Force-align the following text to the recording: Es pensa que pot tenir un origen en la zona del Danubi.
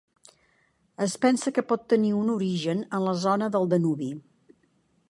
Es 1.05 1.13
pensa 1.25 1.53
que 1.57 1.65
pot 1.73 1.85
tenir 1.93 2.11
un 2.23 2.33
origen 2.37 2.83
en 2.89 3.07
la 3.11 3.15
zona 3.27 3.53
del 3.59 3.71
Danubi. 3.75 4.11